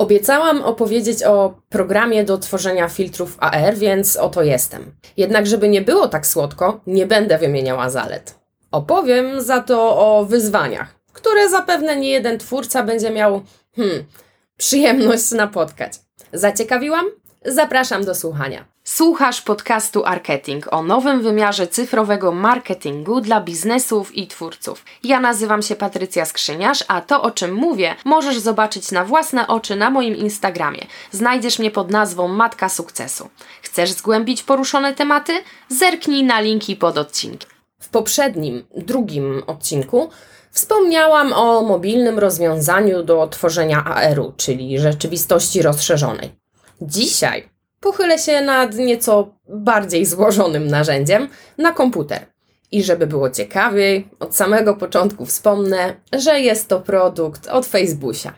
Obiecałam 0.00 0.62
opowiedzieć 0.62 1.22
o 1.22 1.54
programie 1.68 2.24
do 2.24 2.38
tworzenia 2.38 2.88
filtrów 2.88 3.36
AR, 3.40 3.76
więc 3.76 4.16
oto 4.16 4.42
jestem. 4.42 4.92
Jednak, 5.16 5.46
żeby 5.46 5.68
nie 5.68 5.82
było 5.82 6.08
tak 6.08 6.26
słodko, 6.26 6.80
nie 6.86 7.06
będę 7.06 7.38
wymieniała 7.38 7.90
zalet. 7.90 8.34
Opowiem 8.70 9.40
za 9.40 9.62
to 9.62 9.98
o 9.98 10.24
wyzwaniach, 10.24 10.94
które 11.12 11.50
zapewne 11.50 11.96
nie 11.96 12.10
jeden 12.10 12.38
twórca 12.38 12.82
będzie 12.82 13.10
miał, 13.10 13.42
hmm, 13.76 14.04
przyjemność 14.56 15.30
napotkać. 15.30 15.92
Zaciekawiłam? 16.32 17.06
Zapraszam 17.44 18.04
do 18.04 18.14
słuchania. 18.14 18.64
Słuchasz 18.84 19.42
podcastu 19.42 20.02
Marketing 20.02 20.72
o 20.72 20.82
nowym 20.82 21.22
wymiarze 21.22 21.66
cyfrowego 21.66 22.32
marketingu 22.32 23.20
dla 23.20 23.40
biznesów 23.40 24.16
i 24.16 24.26
twórców. 24.26 24.84
Ja 25.04 25.20
nazywam 25.20 25.62
się 25.62 25.76
Patrycja 25.76 26.24
Skrzyniarz, 26.24 26.84
a 26.88 27.00
to 27.00 27.22
o 27.22 27.30
czym 27.30 27.54
mówię 27.54 27.94
możesz 28.04 28.38
zobaczyć 28.38 28.90
na 28.92 29.04
własne 29.04 29.46
oczy 29.46 29.76
na 29.76 29.90
moim 29.90 30.16
Instagramie. 30.16 30.86
Znajdziesz 31.10 31.58
mnie 31.58 31.70
pod 31.70 31.90
nazwą 31.90 32.28
Matka 32.28 32.68
Sukcesu. 32.68 33.28
Chcesz 33.62 33.90
zgłębić 33.90 34.42
poruszone 34.42 34.94
tematy? 34.94 35.32
Zerknij 35.68 36.24
na 36.24 36.40
linki 36.40 36.76
pod 36.76 36.98
odcinkiem. 36.98 37.50
W 37.80 37.88
poprzednim, 37.88 38.64
drugim 38.76 39.42
odcinku 39.46 40.10
wspomniałam 40.50 41.32
o 41.32 41.62
mobilnym 41.62 42.18
rozwiązaniu 42.18 43.02
do 43.02 43.26
tworzenia 43.26 43.84
AR-u, 43.84 44.32
czyli 44.36 44.78
rzeczywistości 44.78 45.62
rozszerzonej. 45.62 46.40
Dzisiaj 46.80 47.48
pochylę 47.80 48.18
się 48.18 48.40
nad 48.40 48.74
nieco 48.74 49.34
bardziej 49.48 50.06
złożonym 50.06 50.66
narzędziem 50.66 51.28
na 51.58 51.72
komputer. 51.72 52.26
I 52.72 52.82
żeby 52.82 53.06
było 53.06 53.30
ciekawiej, 53.30 54.08
od 54.20 54.36
samego 54.36 54.76
początku 54.76 55.26
wspomnę, 55.26 55.94
że 56.12 56.40
jest 56.40 56.68
to 56.68 56.80
produkt 56.80 57.48
od 57.48 57.66
Facebooka. 57.66 58.32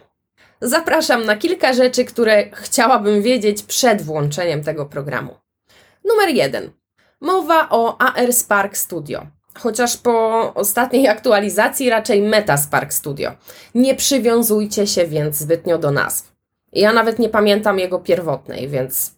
Zapraszam 0.61 1.25
na 1.25 1.37
kilka 1.37 1.73
rzeczy, 1.73 2.05
które 2.05 2.51
chciałabym 2.53 3.23
wiedzieć 3.23 3.63
przed 3.63 4.03
włączeniem 4.03 4.65
tego 4.65 4.87
programu. 4.87 5.35
Numer 6.05 6.29
jeden. 6.29 6.71
Mowa 7.21 7.69
o 7.71 8.01
AR 8.01 8.33
Spark 8.33 8.77
Studio. 8.77 9.27
Chociaż 9.59 9.97
po 9.97 10.55
ostatniej 10.55 11.09
aktualizacji 11.09 11.91
raczej 11.91 12.23
Meta 12.23 12.57
Spark 12.57 12.93
Studio. 12.93 13.33
Nie 13.75 13.95
przywiązujcie 13.95 14.87
się 14.87 15.07
więc 15.07 15.37
zbytnio 15.37 15.79
do 15.79 15.91
nazw. 15.91 16.32
Ja 16.73 16.93
nawet 16.93 17.19
nie 17.19 17.29
pamiętam 17.29 17.79
jego 17.79 17.99
pierwotnej, 17.99 18.69
więc 18.69 19.15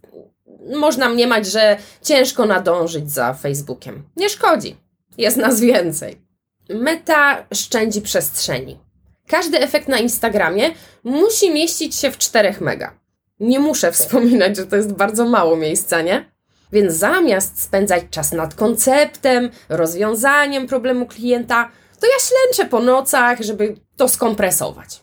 można 0.76 1.08
mniemać, 1.08 1.46
że 1.46 1.76
ciężko 2.02 2.46
nadążyć 2.46 3.10
za 3.12 3.34
Facebookiem. 3.34 4.02
Nie 4.16 4.28
szkodzi. 4.28 4.76
Jest 5.18 5.36
nas 5.36 5.60
więcej. 5.60 6.22
Meta 6.68 7.46
szczędzi 7.54 8.02
przestrzeni. 8.02 8.78
Każdy 9.26 9.60
efekt 9.60 9.88
na 9.88 9.98
Instagramie 9.98 10.70
musi 11.04 11.50
mieścić 11.50 11.94
się 11.94 12.10
w 12.10 12.18
4 12.18 12.54
mega. 12.60 12.98
Nie 13.40 13.58
muszę 13.58 13.92
wspominać, 13.92 14.56
że 14.56 14.66
to 14.66 14.76
jest 14.76 14.92
bardzo 14.92 15.24
mało 15.24 15.56
miejsca, 15.56 16.02
nie? 16.02 16.34
Więc 16.72 16.94
zamiast 16.94 17.62
spędzać 17.62 18.02
czas 18.10 18.32
nad 18.32 18.54
konceptem, 18.54 19.50
rozwiązaniem 19.68 20.66
problemu 20.66 21.06
klienta, 21.06 21.70
to 22.00 22.06
ja 22.06 22.12
ślęczę 22.20 22.70
po 22.70 22.80
nocach, 22.80 23.40
żeby 23.40 23.76
to 23.96 24.08
skompresować. 24.08 25.00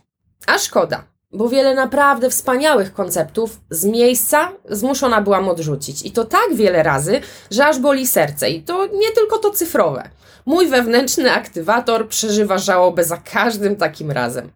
A 0.48 0.58
szkoda, 0.58 1.04
bo 1.34 1.50
wiele 1.50 1.76
naprawdę 1.76 2.30
wspaniałych 2.30 2.94
konceptów 2.94 3.60
z 3.70 3.86
miejsca 3.86 4.52
zmuszona 4.70 5.22
byłam 5.22 5.50
odrzucić. 5.50 6.06
I 6.06 6.12
to 6.12 6.26
tak 6.26 6.54
wiele 6.54 6.84
razy, 6.84 7.22
że 7.52 7.66
aż 7.66 7.80
boli 7.80 8.08
serce. 8.08 8.50
I 8.50 8.64
to 8.64 8.86
nie 8.86 9.12
tylko 9.12 9.38
to 9.38 9.52
cyfrowe. 9.52 10.10
Mój 10.46 10.68
wewnętrzny 10.68 11.32
aktywator 11.32 12.08
przeżywa 12.08 12.58
żałobę 12.58 13.04
za 13.04 13.18
każdym 13.18 13.76
takim 13.76 14.12
razem. 14.12 14.52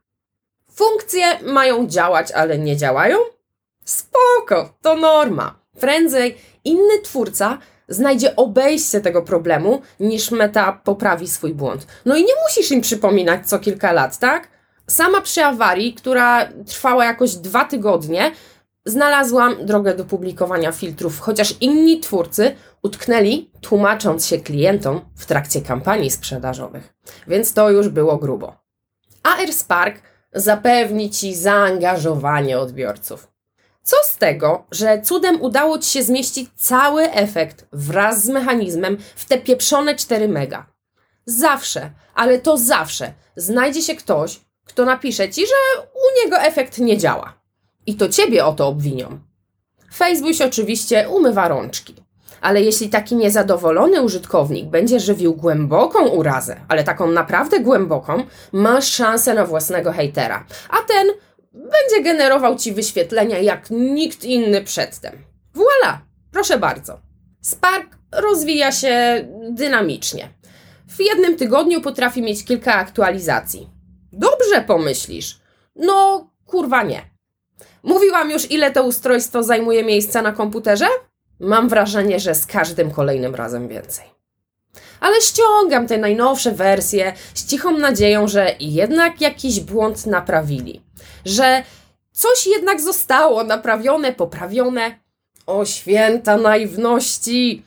Funkcje 0.72 1.26
mają 1.44 1.88
działać, 1.88 2.32
ale 2.32 2.58
nie 2.58 2.78
działają? 2.78 3.18
Spoko, 3.86 4.74
to 4.82 4.96
norma. 4.96 5.60
Prędzej 5.80 6.38
inny 6.64 7.02
twórca 7.04 7.58
znajdzie 7.88 8.36
obejście 8.36 9.02
tego 9.02 9.22
problemu, 9.22 9.82
niż 10.00 10.32
meta 10.32 10.82
poprawi 10.84 11.28
swój 11.28 11.54
błąd. 11.54 11.88
No 12.06 12.16
i 12.16 12.24
nie 12.24 12.34
musisz 12.44 12.72
im 12.72 12.82
przypominać 12.82 13.50
co 13.50 13.60
kilka 13.60 13.92
lat, 13.92 14.20
tak? 14.20 14.55
Sama 14.88 15.22
przy 15.22 15.44
awarii, 15.44 15.94
która 15.94 16.50
trwała 16.66 17.06
jakoś 17.06 17.36
dwa 17.36 17.66
tygodnie, 17.66 18.32
znalazłam 18.86 19.66
drogę 19.66 19.96
do 19.96 20.06
publikowania 20.06 20.72
filtrów, 20.72 21.20
chociaż 21.20 21.56
inni 21.62 22.00
twórcy 22.00 22.56
utknęli, 22.84 23.52
tłumacząc 23.62 24.28
się 24.28 24.38
klientom 24.38 25.02
w 25.16 25.26
trakcie 25.26 25.62
kampanii 25.62 26.12
sprzedażowych. 26.12 26.94
Więc 27.28 27.54
to 27.54 27.70
już 27.70 27.90
było 27.90 28.18
grubo. 28.18 28.56
AR 29.24 29.54
Spark 29.54 30.02
zapewni 30.34 31.10
Ci 31.10 31.36
zaangażowanie 31.36 32.60
odbiorców. 32.60 33.28
Co 33.84 33.96
z 34.04 34.18
tego, 34.18 34.66
że 34.72 35.02
cudem 35.02 35.42
udało 35.42 35.80
Ci 35.80 35.90
się 35.90 36.04
zmieścić 36.04 36.50
cały 36.56 37.12
efekt 37.12 37.66
wraz 37.74 38.24
z 38.24 38.30
mechanizmem 38.30 38.98
w 39.16 39.26
te 39.26 39.38
pieprzone 39.38 39.96
4 39.96 40.28
mega? 40.28 40.66
Zawsze, 41.26 41.92
ale 42.16 42.40
to 42.40 42.58
zawsze 42.58 43.14
znajdzie 43.36 43.82
się 43.82 43.96
ktoś, 43.96 44.42
kto 44.66 44.86
napisze 44.86 45.30
Ci, 45.30 45.42
że 45.42 45.82
u 45.82 46.24
niego 46.24 46.38
efekt 46.38 46.78
nie 46.78 46.98
działa. 46.98 47.34
I 47.86 47.96
to 47.96 48.10
Ciebie 48.10 48.46
o 48.46 48.54
to 48.54 48.68
obwinią. 48.68 49.20
Facebook 49.96 50.34
oczywiście 50.48 51.10
umywa 51.10 51.48
rączki. 51.48 51.96
Ale 52.42 52.62
jeśli 52.62 52.90
taki 52.90 53.16
niezadowolony 53.16 54.02
użytkownik 54.02 54.66
będzie 54.66 55.00
żywił 55.00 55.36
głęboką 55.36 56.08
urazę, 56.08 56.56
ale 56.68 56.84
taką 56.84 57.12
naprawdę 57.12 57.60
głęboką, 57.60 58.24
masz 58.52 58.92
szansę 58.92 59.34
na 59.34 59.46
własnego 59.46 59.92
hejtera. 59.92 60.46
A 60.70 60.78
ten 60.88 61.08
będzie 61.54 62.04
generował 62.04 62.56
ci 62.56 62.74
wyświetlenia 62.74 63.40
jak 63.40 63.70
nikt 63.70 64.24
inny 64.24 64.62
przedtem. 64.62 65.14
Voilà, 65.56 65.98
proszę 66.32 66.58
bardzo. 66.58 67.00
Spark 67.42 67.98
rozwija 68.12 68.72
się 68.72 69.26
dynamicznie. 69.50 70.30
W 70.88 71.00
jednym 71.02 71.38
tygodniu 71.38 71.82
potrafi 71.82 72.22
mieć 72.22 72.46
kilka 72.46 72.74
aktualizacji. 72.74 73.75
Dobrze 74.16 74.62
pomyślisz. 74.62 75.40
No, 75.76 76.28
kurwa 76.46 76.84
nie. 76.84 77.02
Mówiłam 77.84 78.32
już, 78.32 78.52
ile 78.52 78.72
to 78.72 78.84
ustrojstwo 78.84 79.44
zajmuje 79.44 79.84
miejsca 79.84 80.22
na 80.22 80.32
komputerze? 80.32 80.88
Mam 81.40 81.70
wrażenie, 81.70 82.20
że 82.20 82.36
z 82.36 82.46
każdym 82.46 82.92
kolejnym 82.92 83.36
razem 83.36 83.68
więcej. 83.68 84.06
Ale 85.00 85.22
ściągam 85.22 85.88
te 85.88 85.98
najnowsze 85.98 86.52
wersje 86.52 87.14
z 87.34 87.46
cichą 87.46 87.78
nadzieją, 87.78 88.28
że 88.28 88.56
jednak 88.60 89.22
jakiś 89.22 89.60
błąd 89.60 90.06
naprawili. 90.06 90.82
Że 91.26 91.64
coś 92.12 92.48
jednak 92.48 92.82
zostało 92.82 93.44
naprawione, 93.44 94.14
poprawione. 94.14 95.00
O 95.46 95.66
święta 95.66 96.38
naiwności! 96.38 97.64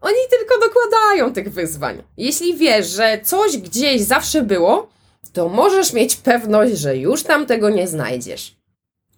Oni 0.00 0.18
tylko 0.30 0.66
dokładają 0.66 1.32
tych 1.32 1.52
wyzwań. 1.52 2.02
Jeśli 2.16 2.56
wiesz, 2.56 2.88
że 2.88 3.20
coś 3.24 3.56
gdzieś 3.56 4.02
zawsze 4.02 4.42
było, 4.42 4.88
to 5.32 5.48
możesz 5.48 5.92
mieć 5.92 6.16
pewność, 6.16 6.72
że 6.72 6.96
już 6.96 7.22
tam 7.22 7.46
tego 7.46 7.70
nie 7.70 7.88
znajdziesz. 7.88 8.56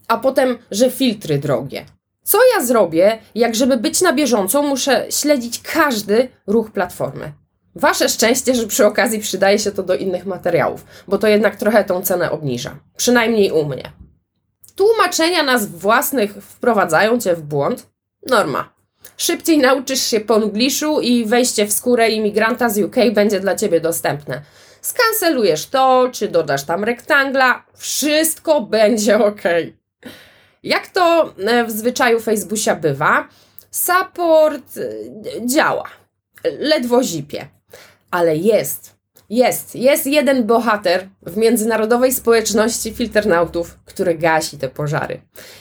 A 0.09 0.17
potem, 0.17 0.59
że 0.71 0.91
filtry 0.91 1.39
drogie. 1.39 1.85
Co 2.23 2.39
ja 2.55 2.67
zrobię, 2.67 3.19
jak 3.35 3.55
żeby 3.55 3.77
być 3.77 4.01
na 4.01 4.13
bieżąco, 4.13 4.63
muszę 4.63 5.07
śledzić 5.11 5.61
każdy 5.61 6.29
ruch 6.47 6.71
platformy. 6.71 7.33
Wasze 7.75 8.09
szczęście, 8.09 8.55
że 8.55 8.67
przy 8.67 8.87
okazji 8.87 9.19
przydaje 9.19 9.59
się 9.59 9.73
to 9.73 9.83
do 9.83 9.95
innych 9.95 10.27
materiałów, 10.27 10.85
bo 11.09 11.19
to 11.19 11.27
jednak 11.27 11.57
trochę 11.57 11.85
tą 11.85 12.03
cenę 12.03 12.31
obniża. 12.31 12.77
Przynajmniej 12.97 13.51
u 13.51 13.65
mnie. 13.65 13.93
Tłumaczenia 14.77 15.43
nas 15.43 15.67
własnych 15.67 16.33
wprowadzają 16.33 17.21
cię 17.21 17.35
w 17.35 17.43
błąd? 17.43 17.87
Norma. 18.27 18.73
Szybciej 19.17 19.59
nauczysz 19.59 20.03
się 20.03 20.21
po 20.21 20.35
angliszu 20.35 21.01
i 21.01 21.25
wejście 21.25 21.67
w 21.67 21.73
skórę 21.73 22.11
imigranta 22.11 22.69
z 22.69 22.79
UK 22.79 22.97
będzie 23.15 23.41
dla 23.41 23.55
ciebie 23.55 23.81
dostępne. 23.81 24.43
Skancelujesz 24.83 25.67
to, 25.67 26.09
czy 26.13 26.29
dodasz 26.29 26.65
tam 26.65 26.85
rektangla, 26.85 27.65
wszystko 27.75 28.61
będzie 28.61 29.25
ok. 29.25 29.43
Jak 30.63 30.89
to 30.89 31.35
e, 31.39 31.65
w 31.65 31.71
zwyczaju 31.71 32.21
Facebooka 32.21 32.77
bywa, 32.77 33.29
support 33.71 34.77
e, 34.77 35.47
działa. 35.47 35.89
Ledwo 36.59 37.03
zipie. 37.03 37.49
Ale 38.11 38.37
jest, 38.37 38.97
jest, 39.31 39.75
jest 39.75 40.07
jeden 40.07 40.45
bohater 40.45 41.09
w 41.23 41.37
międzynarodowej 41.37 42.13
społeczności 42.13 42.95
filternautów, 42.95 43.79
który 43.85 44.15
gasi 44.15 44.59
te 44.59 44.69
pożary. 44.69 45.21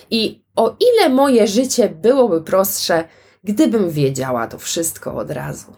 I 0.09 0.43
o 0.55 0.75
ile 0.79 1.09
moje 1.09 1.47
życie 1.47 1.89
byłoby 1.89 2.41
prostsze, 2.41 3.03
gdybym 3.43 3.89
wiedziała 3.89 4.47
to 4.47 4.59
wszystko 4.59 5.15
od 5.15 5.31
razu. 5.31 5.73